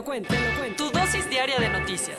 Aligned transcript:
Lo 0.00 0.04
cuento. 0.04 0.34
Tu 0.78 0.90
dosis 0.90 1.28
diaria 1.28 1.58
de 1.58 1.68
noticias. 1.68 2.16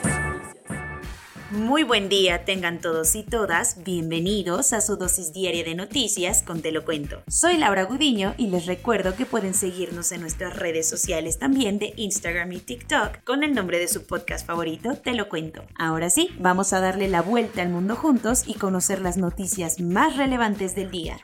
Muy 1.50 1.82
buen 1.82 2.08
día 2.08 2.44
tengan 2.44 2.80
todos 2.80 3.16
y 3.16 3.24
todas, 3.24 3.82
bienvenidos 3.82 4.72
a 4.72 4.80
su 4.80 4.96
dosis 4.96 5.32
diaria 5.32 5.64
de 5.64 5.74
noticias 5.74 6.44
con 6.44 6.62
Te 6.62 6.70
lo 6.70 6.84
cuento. 6.84 7.22
Soy 7.28 7.56
Laura 7.56 7.82
Gudiño 7.82 8.34
y 8.38 8.46
les 8.46 8.66
recuerdo 8.66 9.16
que 9.16 9.26
pueden 9.26 9.52
seguirnos 9.52 10.12
en 10.12 10.20
nuestras 10.20 10.56
redes 10.56 10.88
sociales 10.88 11.40
también 11.40 11.80
de 11.80 11.92
Instagram 11.96 12.52
y 12.52 12.60
TikTok 12.60 13.24
con 13.24 13.42
el 13.42 13.52
nombre 13.52 13.80
de 13.80 13.88
su 13.88 14.06
podcast 14.06 14.46
favorito, 14.46 14.94
Te 14.94 15.14
lo 15.14 15.28
cuento. 15.28 15.64
Ahora 15.76 16.08
sí, 16.08 16.30
vamos 16.38 16.72
a 16.72 16.80
darle 16.80 17.08
la 17.08 17.20
vuelta 17.20 17.62
al 17.62 17.68
mundo 17.68 17.96
juntos 17.96 18.44
y 18.46 18.54
conocer 18.54 19.00
las 19.00 19.16
noticias 19.16 19.80
más 19.80 20.16
relevantes 20.16 20.76
del 20.76 20.90
día. 20.92 21.18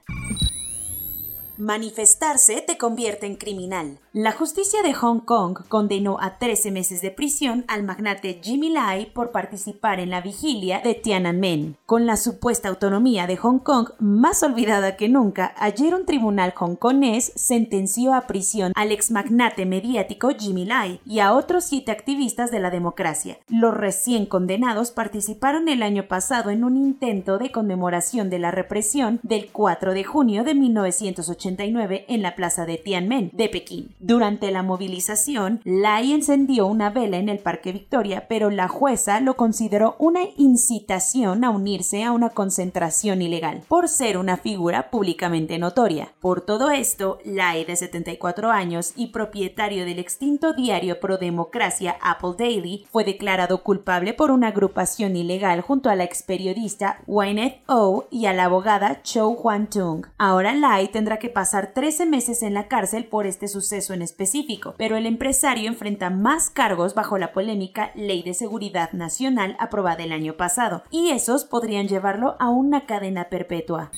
Manifestarse 1.58 2.62
te 2.64 2.78
convierte 2.78 3.26
en 3.26 3.34
criminal. 3.34 3.98
La 4.14 4.32
justicia 4.32 4.82
de 4.82 4.94
Hong 4.94 5.20
Kong 5.20 5.58
condenó 5.68 6.16
a 6.18 6.38
13 6.38 6.70
meses 6.70 7.02
de 7.02 7.10
prisión 7.10 7.66
al 7.68 7.82
magnate 7.82 8.40
Jimmy 8.42 8.70
Lai 8.70 9.12
por 9.12 9.32
participar 9.32 10.00
en 10.00 10.08
la 10.08 10.22
vigilia 10.22 10.80
de 10.80 10.94
Tiananmen. 10.94 11.76
Con 11.84 12.06
la 12.06 12.16
supuesta 12.16 12.70
autonomía 12.70 13.26
de 13.26 13.36
Hong 13.36 13.58
Kong 13.58 13.90
más 13.98 14.42
olvidada 14.42 14.96
que 14.96 15.10
nunca, 15.10 15.52
ayer 15.58 15.94
un 15.94 16.06
tribunal 16.06 16.54
hongkonés 16.58 17.32
sentenció 17.36 18.14
a 18.14 18.26
prisión 18.26 18.72
al 18.76 18.92
ex 18.92 19.10
magnate 19.10 19.66
mediático 19.66 20.30
Jimmy 20.30 20.64
Lai 20.64 21.00
y 21.04 21.18
a 21.18 21.34
otros 21.34 21.64
siete 21.64 21.92
activistas 21.92 22.50
de 22.50 22.60
la 22.60 22.70
democracia. 22.70 23.36
Los 23.48 23.74
recién 23.74 24.24
condenados 24.24 24.90
participaron 24.90 25.68
el 25.68 25.82
año 25.82 26.08
pasado 26.08 26.48
en 26.48 26.64
un 26.64 26.78
intento 26.78 27.36
de 27.36 27.52
conmemoración 27.52 28.30
de 28.30 28.38
la 28.38 28.52
represión 28.52 29.20
del 29.22 29.50
4 29.52 29.92
de 29.92 30.04
junio 30.04 30.44
de 30.44 30.54
1980 30.54 31.64
en 31.64 32.22
la 32.22 32.34
plaza 32.34 32.64
de 32.64 32.78
Tiananmen 32.78 33.30
de 33.34 33.50
Pekín. 33.50 33.97
Durante 34.00 34.52
la 34.52 34.62
movilización, 34.62 35.60
Lai 35.64 36.12
encendió 36.12 36.66
una 36.68 36.90
vela 36.90 37.16
en 37.16 37.28
el 37.28 37.40
Parque 37.40 37.72
Victoria, 37.72 38.26
pero 38.28 38.48
la 38.48 38.68
jueza 38.68 39.18
lo 39.20 39.36
consideró 39.36 39.96
una 39.98 40.20
incitación 40.36 41.42
a 41.42 41.50
unirse 41.50 42.04
a 42.04 42.12
una 42.12 42.30
concentración 42.30 43.22
ilegal, 43.22 43.62
por 43.66 43.88
ser 43.88 44.16
una 44.16 44.36
figura 44.36 44.90
públicamente 44.90 45.58
notoria. 45.58 46.12
Por 46.20 46.42
todo 46.42 46.70
esto, 46.70 47.18
Lai, 47.24 47.64
de 47.64 47.74
74 47.74 48.52
años 48.52 48.92
y 48.94 49.08
propietario 49.08 49.84
del 49.84 49.98
extinto 49.98 50.52
diario 50.52 51.00
pro 51.00 51.18
democracia 51.18 51.96
Apple 52.00 52.34
Daily, 52.38 52.86
fue 52.92 53.02
declarado 53.02 53.64
culpable 53.64 54.14
por 54.14 54.30
una 54.30 54.48
agrupación 54.48 55.16
ilegal 55.16 55.60
junto 55.60 55.90
a 55.90 55.96
la 55.96 56.04
ex 56.04 56.22
periodista 56.22 57.00
Wynette 57.08 57.62
O 57.66 58.04
y 58.10 58.26
a 58.26 58.32
la 58.32 58.44
abogada 58.44 59.02
Cho 59.02 59.30
Hwan 59.30 59.68
Tung. 59.68 60.06
Ahora 60.18 60.54
Lai 60.54 60.86
tendrá 60.88 61.18
que 61.18 61.30
pasar 61.30 61.72
13 61.74 62.06
meses 62.06 62.44
en 62.44 62.54
la 62.54 62.68
cárcel 62.68 63.04
por 63.04 63.26
este 63.26 63.48
suceso 63.48 63.87
en 63.92 64.02
específico, 64.02 64.74
pero 64.78 64.96
el 64.96 65.06
empresario 65.06 65.68
enfrenta 65.68 66.10
más 66.10 66.50
cargos 66.50 66.94
bajo 66.94 67.18
la 67.18 67.32
polémica 67.32 67.92
Ley 67.94 68.22
de 68.22 68.34
Seguridad 68.34 68.92
Nacional 68.92 69.56
aprobada 69.58 70.04
el 70.04 70.12
año 70.12 70.36
pasado, 70.36 70.82
y 70.90 71.10
esos 71.10 71.44
podrían 71.44 71.88
llevarlo 71.88 72.36
a 72.38 72.50
una 72.50 72.86
cadena 72.86 73.28
perpetua. 73.28 73.90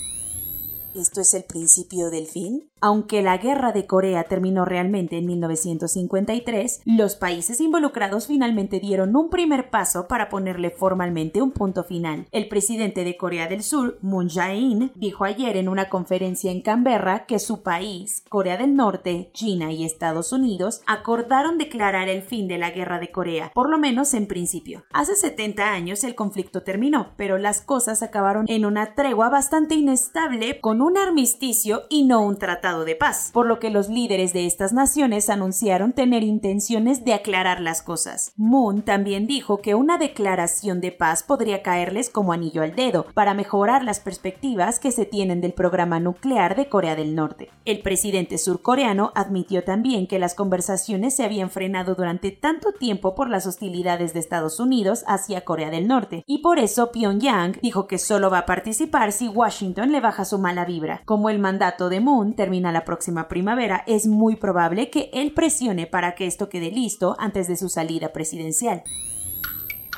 ¿Esto 0.95 1.21
es 1.21 1.35
el 1.35 1.45
principio 1.45 2.11
del 2.11 2.27
fin? 2.27 2.69
Aunque 2.81 3.23
la 3.23 3.37
guerra 3.37 3.73
de 3.73 3.87
Corea 3.87 4.25
terminó 4.25 4.65
realmente 4.65 5.19
en 5.19 5.27
1953, 5.27 6.81
los 6.85 7.15
países 7.15 7.61
involucrados 7.61 8.27
finalmente 8.27 8.81
dieron 8.81 9.15
un 9.15 9.29
primer 9.31 9.71
paso 9.71 10.09
para 10.09 10.29
ponerle 10.29 10.71
formalmente 10.71 11.43
un 11.43 11.53
punto 11.53 11.85
final. 11.85 12.27
El 12.33 12.49
presidente 12.49 13.05
de 13.05 13.17
Corea 13.17 13.47
del 13.47 13.63
Sur, 13.63 13.99
Moon 14.01 14.29
Jae-in, 14.29 14.91
dijo 14.97 15.25
ayer 15.25 15.59
en 15.59 15.69
una 15.69 15.89
conferencia 15.89 16.51
en 16.51 16.63
Canberra 16.63 17.27
que 17.27 17.39
su 17.39 17.63
país, 17.63 18.25
Corea 18.29 18.57
del 18.57 18.75
Norte, 18.75 19.31
China 19.33 19.73
y 19.73 19.85
Estados 19.85 20.33
Unidos 20.33 20.81
acordaron 20.87 21.59
declarar 21.59 22.09
el 22.09 22.23
fin 22.23 22.49
de 22.49 22.59
la 22.59 22.71
guerra 22.71 22.99
de 22.99 23.13
Corea, 23.13 23.53
por 23.55 23.71
lo 23.71 23.79
menos 23.79 24.15
en 24.15 24.27
principio. 24.27 24.85
Hace 24.93 25.15
70 25.15 25.71
años 25.71 26.03
el 26.03 26.15
conflicto 26.15 26.63
terminó, 26.63 27.13
pero 27.17 27.39
las 27.39 27.61
cosas 27.61 28.03
acabaron 28.03 28.47
en 28.49 28.65
una 28.65 28.95
tregua 28.95 29.29
bastante 29.29 29.75
inestable 29.75 30.61
con 30.61 30.80
un 30.83 30.97
armisticio 30.97 31.83
y 31.89 32.05
no 32.05 32.23
un 32.23 32.39
tratado 32.39 32.85
de 32.85 32.97
paz, 32.97 33.31
por 33.33 33.47
lo 33.47 33.59
que 33.59 33.71
los 33.71 33.89
líderes 33.89 34.33
de 34.33 34.47
estas 34.47 34.73
naciones 34.73 35.29
anunciaron 35.31 35.93
tener 35.93 36.23
intenciones 36.23 37.05
de 37.05 37.15
aclarar 37.15 37.61
las 37.61 37.83
cosas. 37.83 38.33
Moon 38.37 38.83
también 38.83 39.27
dijo 39.27 39.59
que 39.59 39.75
una 39.75 39.99
declaración 39.99 40.81
de 40.81 40.93
paz 40.93 41.23
podría 41.23 41.63
caerles 41.63 42.11
como 42.11 42.33
anillo 42.33 42.63
al 42.63 42.75
dedo 42.75 43.07
para 43.15 43.35
mejorar 43.35 43.85
las 43.85 44.01
perspectivas 44.01 44.79
que 44.79 44.93
se 44.93 45.07
tienen 45.07 45.41
del 45.41 45.53
programa 45.53 46.01
nuclear 46.01 46.57
de 46.57 46.69
Corea 46.69 46.97
del 46.97 47.15
Norte. 47.15 47.51
El 47.65 47.81
presidente 47.81 48.39
surcoreano 48.39 49.13
admitió 49.15 49.65
también 49.65 50.07
que 50.07 50.19
las 50.19 50.35
conversaciones 50.35 51.15
se 51.15 51.25
habían 51.25 51.51
frenado 51.51 51.95
durante 51.95 52.31
tanto 52.31 52.73
tiempo 52.73 53.15
por 53.15 53.29
las 53.29 53.47
hostilidades 53.47 54.15
de 54.15 54.21
Estados 54.21 54.61
Unidos 54.61 55.05
hacia 55.07 55.45
Corea 55.45 55.71
del 55.71 55.89
Norte, 55.89 56.25
y 56.27 56.39
por 56.39 56.59
eso 56.59 56.91
Pyongyang 56.93 57.59
dijo 57.63 57.87
que 57.87 57.99
solo 57.99 58.31
va 58.31 58.39
a 58.39 58.47
participar 58.47 59.13
si 59.13 59.29
Washington 59.29 59.93
le 59.93 60.01
baja 60.01 60.25
su 60.25 60.39
mala 60.39 60.65
Como 61.05 61.31
el 61.31 61.39
mandato 61.39 61.89
de 61.89 62.01
Moon 62.01 62.35
termina 62.35 62.73
la 62.73 62.85
próxima 62.85 63.29
primavera, 63.29 63.83
es 63.87 64.07
muy 64.07 64.37
probable 64.37 64.91
que 64.91 65.11
él 65.13 65.33
presione 65.33 65.87
para 65.87 66.15
que 66.15 66.27
esto 66.27 66.49
quede 66.49 66.71
listo 66.71 67.17
antes 67.19 67.49
de 67.49 67.57
su 67.57 67.69
salida 67.69 68.13
presidencial. 68.13 68.83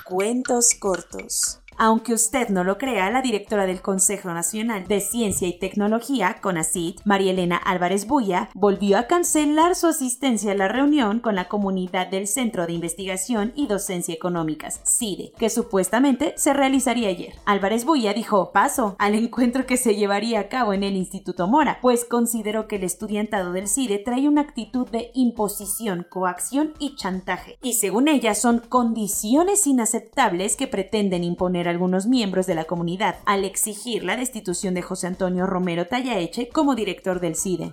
Cuentos 0.05 0.75
cortos. 0.79 1.62
Aunque 1.79 2.15
usted 2.15 2.49
no 2.49 2.65
lo 2.65 2.79
crea, 2.79 3.11
la 3.11 3.23
directora 3.23 3.67
del 3.67 3.83
Consejo 3.83 4.33
Nacional 4.33 4.87
de 4.87 5.01
Ciencia 5.01 5.49
y 5.49 5.59
Tecnología, 5.59 6.39
CONACYT, 6.41 7.01
María 7.05 7.33
Elena 7.33 7.57
Álvarez 7.57 8.07
Buya, 8.07 8.51
volvió 8.55 8.99
a 8.99 9.07
cancelar 9.07 9.75
su 9.75 9.87
asistencia 9.87 10.53
a 10.53 10.55
la 10.55 10.69
reunión 10.69 11.21
con 11.21 11.35
la 11.35 11.49
comunidad 11.49 12.09
del 12.09 12.27
Centro 12.27 12.67
de 12.67 12.73
Investigación 12.73 13.53
y 13.57 13.67
Docencia 13.67 14.15
Económicas, 14.15 14.81
CIDE, 14.87 15.33
que 15.39 15.51
supuestamente 15.51 16.35
se 16.37 16.53
realizaría 16.53 17.09
ayer. 17.09 17.35
Álvarez 17.45 17.85
Buya 17.85 18.15
dijo 18.15 18.53
paso 18.53 18.97
al 18.99 19.15
encuentro 19.15 19.67
que 19.67 19.77
se 19.77 19.97
llevaría 19.97 20.41
a 20.41 20.49
cabo 20.49 20.73
en 20.73 20.83
el 20.83 20.97
Instituto 20.97 21.49
Mora, 21.49 21.79
pues 21.81 22.05
consideró 22.05 22.69
que 22.69 22.77
el 22.77 22.85
estudiantado 22.85 23.53
del 23.53 23.69
CIDE 23.69 23.99
trae 23.99 24.29
una 24.29 24.43
actitud 24.43 24.89
de 24.89 25.11
imposición, 25.15 26.07
coacción 26.09 26.75
y 26.79 26.97
chantaje, 26.97 27.59
y 27.63 27.75
según 27.75 28.09
ella 28.09 28.35
son 28.35 28.61
condiciones 28.61 29.67
inaceptables 29.67 30.57
que 30.57 30.67
pretenden 30.67 31.25
imponer 31.25 31.62
algunos 31.69 32.07
miembros 32.07 32.47
de 32.47 32.55
la 32.55 32.65
comunidad 32.65 33.17
al 33.25 33.45
exigir 33.45 34.05
la 34.05 34.17
destitución 34.17 34.75
de 34.75 34.83
José 34.83 35.07
Antonio 35.07 35.47
Romero 35.47 35.87
Tallaeche 35.87 36.49
como 36.49 36.75
director 36.75 37.21
del 37.21 37.37
CIDE 37.37 37.71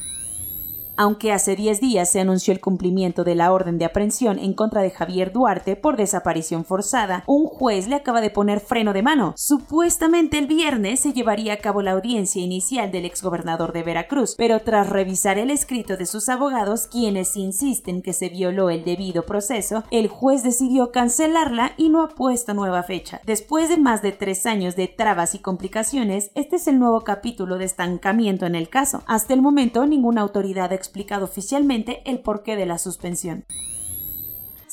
aunque 0.99 1.31
hace 1.31 1.55
10 1.55 1.79
días 1.79 2.09
se 2.09 2.19
anunció 2.19 2.51
el 2.51 2.59
cumplimiento 2.59 3.23
de 3.23 3.33
la 3.33 3.53
orden 3.53 3.77
de 3.77 3.85
aprehensión 3.85 4.37
en 4.37 4.53
contra 4.53 4.81
de 4.81 4.91
Javier 4.91 5.31
Duarte 5.31 5.77
por 5.77 5.95
desaparición 5.95 6.65
forzada, 6.65 7.23
un 7.25 7.45
juez 7.45 7.87
le 7.87 7.95
acaba 7.95 8.19
de 8.19 8.29
poner 8.29 8.59
freno 8.59 8.91
de 8.91 9.01
mano. 9.01 9.33
Supuestamente 9.37 10.37
el 10.37 10.47
viernes 10.47 10.99
se 10.99 11.13
llevaría 11.13 11.53
a 11.53 11.57
cabo 11.57 11.81
la 11.81 11.93
audiencia 11.93 12.41
inicial 12.41 12.91
del 12.91 13.05
exgobernador 13.05 13.71
de 13.71 13.83
Veracruz, 13.83 14.35
pero 14.37 14.59
tras 14.59 14.89
revisar 14.89 15.37
el 15.37 15.51
escrito 15.51 15.95
de 15.95 16.05
sus 16.05 16.27
abogados, 16.27 16.87
quienes 16.87 17.37
insisten 17.37 18.01
que 18.01 18.11
se 18.11 18.27
violó 18.27 18.69
el 18.69 18.83
debido 18.83 19.25
proceso, 19.25 19.85
el 19.91 20.09
juez 20.09 20.43
decidió 20.43 20.91
cancelarla 20.91 21.71
y 21.77 21.87
no 21.87 22.03
ha 22.03 22.09
puesto 22.09 22.53
nueva 22.53 22.83
fecha. 22.83 23.21
Después 23.25 23.69
de 23.69 23.77
más 23.77 24.01
de 24.01 24.11
tres 24.11 24.45
años 24.45 24.75
de 24.75 24.89
trabas 24.89 25.33
y 25.33 25.39
complicaciones, 25.39 26.31
este 26.35 26.57
es 26.57 26.67
el 26.67 26.77
nuevo 26.77 27.05
capítulo 27.05 27.57
de 27.57 27.63
estancamiento 27.63 28.45
en 28.45 28.55
el 28.55 28.67
caso. 28.67 29.01
Hasta 29.07 29.33
el 29.33 29.41
momento, 29.41 29.85
ninguna 29.85 30.19
autoridad 30.19 30.73
explicado 30.89 31.25
oficialmente 31.25 32.01
el 32.09 32.19
porqué 32.19 32.55
de 32.55 32.65
la 32.65 32.79
suspensión. 32.79 33.45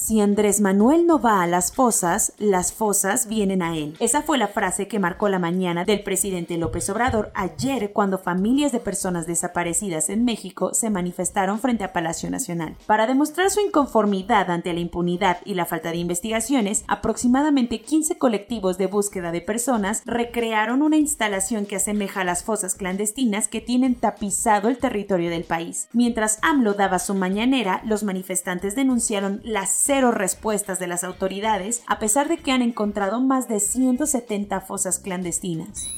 Si 0.07 0.21
Andrés 0.21 0.61
Manuel 0.61 1.05
no 1.05 1.19
va 1.19 1.43
a 1.43 1.49
las 1.49 1.73
fosas, 1.73 2.33
las 2.39 2.73
fosas 2.73 3.27
vienen 3.27 3.61
a 3.61 3.77
él. 3.77 3.97
Esa 3.99 4.23
fue 4.23 4.39
la 4.39 4.47
frase 4.47 4.87
que 4.87 5.01
marcó 5.01 5.29
la 5.29 5.41
mañana 5.41 5.85
del 5.85 6.05
presidente 6.05 6.57
López 6.59 6.89
Obrador 6.91 7.33
ayer 7.35 7.93
cuando 7.93 8.17
familias 8.17 8.71
de 8.71 8.79
personas 8.79 9.27
desaparecidas 9.27 10.09
en 10.09 10.25
México 10.25 10.75
se 10.75 10.91
manifestaron 10.91 11.59
frente 11.59 11.83
a 11.83 11.93
Palacio 11.93 12.31
Nacional. 12.31 12.77
Para 12.87 13.09
demostrar 13.09 13.51
su 13.51 13.59
inconformidad 13.59 14.49
ante 14.49 14.73
la 14.73 14.79
impunidad 14.79 15.39
y 15.45 15.55
la 15.55 15.67
falta 15.67 15.91
de 15.91 15.97
investigaciones, 15.97 16.85
aproximadamente 16.87 17.81
15 17.81 18.17
colectivos 18.17 18.79
de 18.79 18.87
búsqueda 18.87 19.33
de 19.33 19.41
personas 19.41 20.03
recrearon 20.07 20.83
una 20.83 20.99
instalación 20.99 21.67
que 21.67 21.75
asemeja 21.75 22.21
a 22.21 22.25
las 22.25 22.45
fosas 22.45 22.77
clandestinas 22.77 23.49
que 23.49 23.61
tienen 23.61 23.97
tapizado 23.97 24.69
el 24.69 24.79
territorio 24.79 25.31
del 25.31 25.43
país. 25.43 25.89
Mientras 25.93 26.39
AMLO 26.43 26.75
daba 26.75 27.01
su 27.01 27.17
mañanera, 27.17 27.83
los 27.85 28.05
manifestantes 28.05 28.77
denunciaron 28.77 29.41
las 29.43 29.73
respuestas 30.01 30.79
de 30.79 30.87
las 30.87 31.05
autoridades, 31.05 31.83
a 31.87 31.99
pesar 31.99 32.29
de 32.29 32.39
que 32.39 32.53
han 32.53 32.63
encontrado 32.63 33.21
más 33.21 33.49
de 33.49 33.61
170 33.61 34.61
fosas 34.61 34.99
clandestinas. 34.99 35.89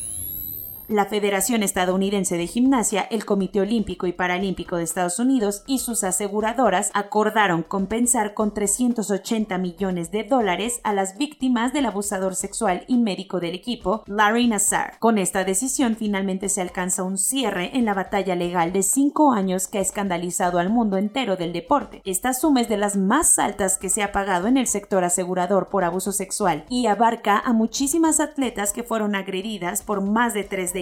La 0.89 1.05
Federación 1.05 1.63
Estadounidense 1.63 2.39
de 2.39 2.47
Gimnasia, 2.47 3.03
el 3.03 3.27
Comité 3.27 3.61
Olímpico 3.61 4.07
y 4.07 4.15
Paralímpico 4.15 4.79
de 4.79 4.85
Estados 4.85 5.19
Unidos 5.19 5.63
y 5.67 5.81
sus 5.81 6.03
aseguradoras 6.03 6.91
acordaron 6.95 7.63
compensar 7.63 8.33
con 8.33 8.55
380 8.55 9.59
millones 9.59 10.11
de 10.11 10.25
dólares 10.25 10.81
a 10.85 10.95
las 10.95 11.19
víctimas 11.19 11.75
del 11.75 11.85
abusador 11.85 12.35
sexual 12.35 12.85
y 12.87 12.97
médico 12.97 13.39
del 13.39 13.55
equipo, 13.55 14.03
Larry 14.07 14.47
Nassar. 14.49 14.99
Con 14.99 15.19
esta 15.19 15.45
decisión 15.45 15.95
finalmente 15.95 16.49
se 16.49 16.63
alcanza 16.63 17.03
un 17.03 17.19
cierre 17.19 17.77
en 17.77 17.85
la 17.85 17.93
batalla 17.93 18.35
legal 18.35 18.73
de 18.73 18.83
cinco 18.83 19.33
años 19.33 19.69
que 19.69 19.77
ha 19.77 19.83
escandalizado 19.83 20.59
al 20.59 20.71
mundo 20.71 20.97
entero 20.97 21.37
del 21.37 21.53
deporte. 21.53 22.01
Esta 22.07 22.33
suma 22.33 22.63
es 22.63 22.69
de 22.71 22.79
las 22.79 22.97
más 22.97 23.39
altas 23.39 23.77
que 23.77 23.91
se 23.91 24.03
ha 24.03 24.11
pagado 24.11 24.47
en 24.47 24.57
el 24.57 24.67
sector 24.67 25.05
asegurador 25.05 25.69
por 25.69 25.85
abuso 25.85 26.13
sexual 26.13 26.65
y 26.71 26.87
abarca 26.87 27.39
a 27.39 27.53
muchísimas 27.53 28.21
atletas 28.21 28.73
que 28.73 28.85
fueron 28.85 29.15
agredidas 29.15 29.83
por 29.83 30.01
más 30.01 30.33
de 30.33 30.45
tres 30.45 30.73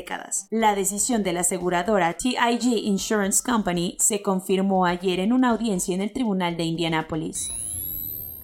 La 0.50 0.74
decisión 0.74 1.22
de 1.22 1.32
la 1.32 1.40
aseguradora 1.40 2.14
TIG 2.14 2.64
Insurance 2.84 3.42
Company 3.44 3.96
se 3.98 4.22
confirmó 4.22 4.84
ayer 4.84 5.20
en 5.20 5.32
una 5.32 5.50
audiencia 5.50 5.94
en 5.94 6.02
el 6.02 6.12
Tribunal 6.12 6.56
de 6.56 6.64
Indianápolis. 6.64 7.50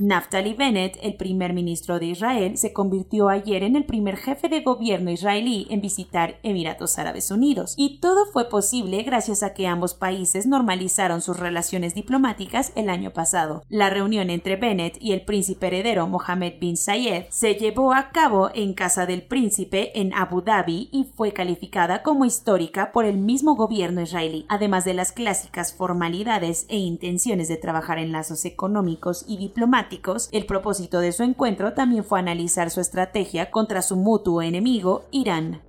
Naftali 0.04 0.54
Bennett, 0.54 0.98
el 1.00 1.14
primer 1.14 1.52
ministro 1.52 2.00
de 2.00 2.06
Israel, 2.06 2.58
se 2.58 2.72
convirtió 2.72 3.28
ayer 3.28 3.62
en 3.62 3.76
el 3.76 3.84
primer 3.84 4.16
jefe 4.16 4.48
de 4.48 4.62
gobierno 4.62 5.12
israelí 5.12 5.68
en 5.70 5.80
visitar 5.80 6.40
Emiratos 6.42 6.98
Árabes 6.98 7.30
Unidos, 7.30 7.74
y 7.76 8.00
todo 8.00 8.26
fue 8.26 8.48
posible 8.48 9.04
gracias 9.04 9.44
a 9.44 9.54
que 9.54 9.68
ambos 9.68 9.94
países 9.94 10.44
normalizaron 10.44 11.22
sus 11.22 11.38
relaciones 11.38 11.94
diplomáticas 11.94 12.72
el 12.74 12.88
año 12.90 13.12
pasado. 13.12 13.62
La 13.68 13.90
reunión 13.90 14.28
entre 14.30 14.56
Bennett 14.56 14.96
y 15.00 15.12
el 15.12 15.24
príncipe 15.24 15.68
heredero 15.68 16.08
Mohammed 16.08 16.54
bin 16.58 16.76
Zayed 16.76 17.26
se 17.30 17.54
llevó 17.54 17.94
a 17.94 18.10
cabo 18.10 18.50
en 18.52 18.74
casa 18.74 19.06
del 19.06 19.22
príncipe 19.22 20.00
en 20.00 20.14
Abu 20.14 20.42
Dhabi 20.42 20.88
y 20.90 21.04
fue 21.14 21.32
calificada 21.32 22.02
como 22.02 22.24
histórica 22.24 22.90
por 22.90 23.04
el 23.04 23.18
mismo 23.18 23.54
gobierno 23.54 24.00
israelí, 24.00 24.46
además 24.48 24.84
de 24.84 24.94
las 24.94 25.12
clásicas 25.12 25.72
formalidades 25.72 26.66
e 26.68 26.76
intenciones 26.76 27.46
de 27.46 27.56
trabajar 27.56 28.00
en 28.00 28.10
lazos 28.10 28.44
económicos 28.44 29.24
y 29.28 29.36
diplomáticos 29.36 29.91
el 30.32 30.46
propósito 30.46 31.00
de 31.00 31.12
su 31.12 31.22
encuentro 31.22 31.74
también 31.74 32.04
fue 32.04 32.18
analizar 32.18 32.70
su 32.70 32.80
estrategia 32.80 33.50
contra 33.50 33.82
su 33.82 33.96
mutuo 33.96 34.40
enemigo, 34.42 35.04
Irán. 35.10 35.60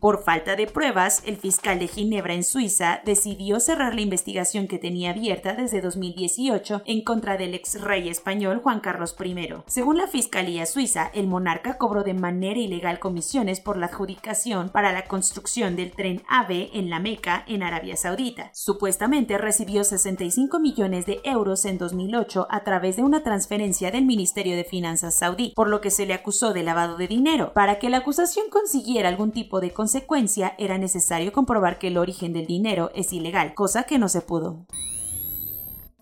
Por 0.00 0.22
falta 0.24 0.56
de 0.56 0.66
pruebas, 0.66 1.22
el 1.26 1.36
fiscal 1.36 1.78
de 1.78 1.86
Ginebra 1.86 2.32
en 2.32 2.42
Suiza 2.42 3.02
decidió 3.04 3.60
cerrar 3.60 3.94
la 3.94 4.00
investigación 4.00 4.66
que 4.66 4.78
tenía 4.78 5.10
abierta 5.10 5.52
desde 5.52 5.82
2018 5.82 6.80
en 6.86 7.04
contra 7.04 7.36
del 7.36 7.52
ex 7.52 7.78
rey 7.82 8.08
español 8.08 8.60
Juan 8.62 8.80
Carlos 8.80 9.14
I. 9.22 9.36
Según 9.66 9.98
la 9.98 10.06
Fiscalía 10.06 10.64
Suiza, 10.64 11.10
el 11.12 11.26
monarca 11.26 11.76
cobró 11.76 12.02
de 12.02 12.14
manera 12.14 12.58
ilegal 12.58 12.98
comisiones 12.98 13.60
por 13.60 13.76
la 13.76 13.86
adjudicación 13.86 14.70
para 14.70 14.90
la 14.92 15.04
construcción 15.04 15.76
del 15.76 15.92
tren 15.92 16.22
AVE 16.30 16.70
en 16.72 16.88
la 16.88 16.98
Meca, 16.98 17.44
en 17.46 17.62
Arabia 17.62 17.96
Saudita. 17.98 18.50
Supuestamente 18.54 19.36
recibió 19.36 19.84
65 19.84 20.60
millones 20.60 21.04
de 21.04 21.20
euros 21.24 21.66
en 21.66 21.76
2008 21.76 22.46
a 22.48 22.64
través 22.64 22.96
de 22.96 23.02
una 23.02 23.22
transferencia 23.22 23.90
del 23.90 24.06
Ministerio 24.06 24.56
de 24.56 24.64
Finanzas 24.64 25.14
saudí, 25.14 25.52
por 25.54 25.68
lo 25.68 25.82
que 25.82 25.90
se 25.90 26.06
le 26.06 26.14
acusó 26.14 26.54
de 26.54 26.62
lavado 26.62 26.96
de 26.96 27.06
dinero. 27.06 27.52
Para 27.52 27.78
que 27.78 27.90
la 27.90 27.98
acusación 27.98 28.46
consiguiera 28.48 29.10
algún 29.10 29.30
tipo 29.30 29.60
de 29.60 29.72
consecuencia, 29.90 30.54
era 30.56 30.78
necesario 30.78 31.32
comprobar 31.32 31.80
que 31.80 31.88
el 31.88 31.98
origen 31.98 32.32
del 32.32 32.46
dinero 32.46 32.92
es 32.94 33.12
ilegal, 33.12 33.54
cosa 33.54 33.82
que 33.82 33.98
no 33.98 34.08
se 34.08 34.20
pudo. 34.20 34.68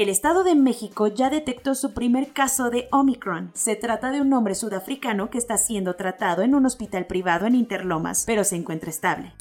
El 0.00 0.08
Estado 0.08 0.44
de 0.44 0.54
México 0.54 1.08
ya 1.08 1.28
detectó 1.28 1.74
su 1.74 1.92
primer 1.92 2.32
caso 2.32 2.70
de 2.70 2.88
Omicron. 2.90 3.50
Se 3.52 3.76
trata 3.76 4.10
de 4.10 4.22
un 4.22 4.32
hombre 4.32 4.54
sudafricano 4.54 5.28
que 5.28 5.36
está 5.36 5.58
siendo 5.58 5.94
tratado 5.94 6.40
en 6.40 6.54
un 6.54 6.64
hospital 6.64 7.06
privado 7.06 7.44
en 7.44 7.54
Interlomas, 7.54 8.24
pero 8.26 8.42
se 8.44 8.56
encuentra 8.56 8.88
estable. 8.88 9.34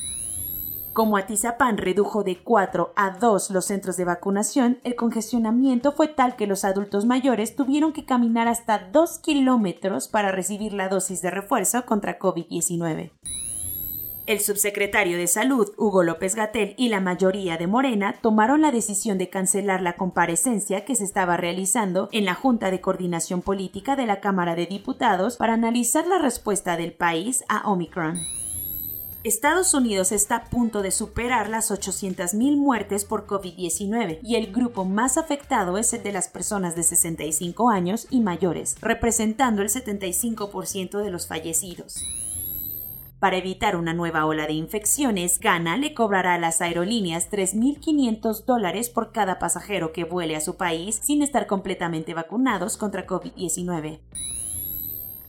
Como 0.92 1.16
Atizapán 1.16 1.78
redujo 1.78 2.26
de 2.26 2.44
4 2.44 2.92
a 2.98 3.12
2 3.12 3.52
los 3.52 3.64
centros 3.68 3.96
de 3.96 4.04
vacunación, 4.04 4.80
el 4.84 4.98
congestionamiento 4.98 5.94
fue 5.94 6.10
tal 6.10 6.36
que 6.36 6.46
los 6.46 6.66
adultos 6.66 7.06
mayores 7.06 7.56
tuvieron 7.56 7.94
que 7.94 8.04
caminar 8.04 8.50
hasta 8.50 8.80
2 8.92 9.20
kilómetros 9.20 10.10
para 10.10 10.34
recibir 10.34 10.74
la 10.74 10.90
dosis 10.90 11.22
de 11.22 11.32
refuerzo 11.32 11.86
contra 11.86 12.20
COVID-19. 12.20 13.14
El 14.30 14.42
subsecretario 14.42 15.18
de 15.18 15.26
Salud, 15.26 15.72
Hugo 15.76 16.04
López 16.04 16.36
Gatel, 16.36 16.76
y 16.78 16.90
la 16.90 17.00
mayoría 17.00 17.58
de 17.58 17.66
Morena 17.66 18.14
tomaron 18.22 18.62
la 18.62 18.72
decisión 18.72 19.18
de 19.18 19.28
cancelar 19.28 19.82
la 19.82 19.94
comparecencia 19.94 20.86
que 20.86 20.94
se 20.94 21.04
estaba 21.04 21.36
realizando 21.36 22.10
en 22.12 22.26
la 22.26 22.36
Junta 22.36 22.70
de 22.70 22.80
Coordinación 22.80 23.42
Política 23.42 23.96
de 23.96 24.06
la 24.06 24.20
Cámara 24.20 24.54
de 24.54 24.68
Diputados 24.68 25.36
para 25.36 25.56
analizar 25.56 26.06
la 26.06 26.20
respuesta 26.20 26.78
del 26.78 26.94
país 26.94 27.44
a 27.50 27.68
Omicron. 27.72 28.20
Estados 29.24 29.74
Unidos 29.74 30.12
está 30.12 30.36
a 30.36 30.44
punto 30.46 30.84
de 30.84 30.92
superar 30.92 31.50
las 31.50 31.72
800.000 31.72 32.56
muertes 32.56 33.06
por 33.06 33.26
COVID-19 33.26 34.20
y 34.22 34.36
el 34.36 34.54
grupo 34.54 34.86
más 34.86 35.18
afectado 35.18 35.80
es 35.80 35.92
el 35.94 36.04
de 36.04 36.12
las 36.12 36.28
personas 36.28 36.76
de 36.76 36.84
65 36.84 37.72
años 37.72 38.06
y 38.12 38.22
mayores, 38.22 38.76
representando 38.80 39.64
el 39.64 39.70
75% 39.70 41.02
de 41.02 41.10
los 41.10 41.26
fallecidos. 41.26 42.06
Para 43.20 43.36
evitar 43.36 43.76
una 43.76 43.94
nueva 43.94 44.26
ola 44.26 44.48
de 44.48 44.54
infecciones, 44.54 45.40
Ghana 45.40 45.76
le 45.76 45.94
cobrará 45.94 46.36
a 46.36 46.40
las 46.40 46.62
aerolíneas 46.62 47.30
3.500 47.30 48.46
dólares 48.46 48.90
por 48.90 49.12
cada 49.12 49.40
pasajero 49.40 49.92
que 49.92 50.06
vuele 50.06 50.38
a 50.38 50.42
su 50.42 50.56
país 50.56 51.00
sin 51.04 51.22
estar 51.22 51.46
completamente 51.46 52.14
vacunados 52.14 52.78
contra 52.78 53.06
COVID-19. 53.06 54.00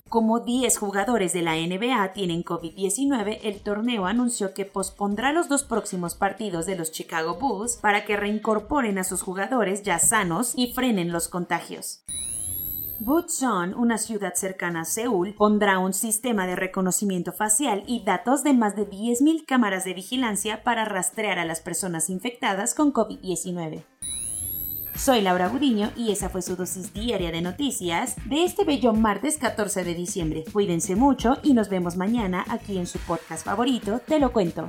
Como 0.09 0.41
10 0.41 0.77
jugadores 0.79 1.33
de 1.33 1.43
la 1.43 1.55
NBA 1.55 2.13
tienen 2.13 2.45
COVID-19, 2.45 3.41
el 3.43 3.61
torneo 3.61 4.07
anunció 4.07 4.55
que 4.55 4.65
pospondrá 4.65 5.33
los 5.33 5.49
dos 5.49 5.65
próximos 5.65 6.15
partidos 6.15 6.67
de 6.67 6.77
los 6.77 6.93
Chicago 6.93 7.39
Bulls 7.41 7.77
para 7.77 8.05
que 8.05 8.17
reincorporen 8.17 8.99
a 8.99 9.05
sus 9.05 9.23
jugadores 9.23 9.83
ya 9.83 9.99
sanos 9.99 10.55
y 10.57 10.73
frenen 10.73 11.13
los 11.13 11.29
contagios. 11.29 12.05
Bucheon, 13.01 13.73
una 13.75 13.97
ciudad 13.97 14.35
cercana 14.35 14.83
a 14.83 14.85
Seúl, 14.85 15.35
pondrá 15.35 15.79
un 15.79 15.95
sistema 15.95 16.47
de 16.47 16.55
reconocimiento 16.55 17.33
facial 17.33 17.83
y 17.87 18.05
datos 18.05 18.45
de 18.45 18.53
más 18.53 18.77
de 18.77 18.87
10.000 18.87 19.47
cámaras 19.47 19.85
de 19.85 19.95
vigilancia 19.95 20.63
para 20.63 20.85
rastrear 20.85 21.39
a 21.39 21.47
las 21.47 21.63
personas 21.63 22.11
infectadas 22.11 22.75
con 22.75 22.93
COVID-19. 22.93 23.85
Soy 24.95 25.23
Laura 25.23 25.49
Gudiño 25.49 25.93
y 25.97 26.13
esa 26.13 26.29
fue 26.29 26.43
su 26.43 26.57
dosis 26.57 26.93
diaria 26.93 27.33
de 27.33 27.41
noticias 27.41 28.17
de 28.27 28.45
este 28.45 28.65
bello 28.65 28.93
martes 28.93 29.39
14 29.39 29.83
de 29.83 29.95
diciembre. 29.95 30.45
Cuídense 30.53 30.95
mucho 30.95 31.39
y 31.43 31.55
nos 31.55 31.71
vemos 31.71 31.97
mañana 31.97 32.45
aquí 32.51 32.77
en 32.77 32.87
su 32.87 32.99
podcast 32.99 33.47
favorito, 33.47 34.01
Te 34.07 34.19
lo 34.19 34.31
cuento. 34.31 34.69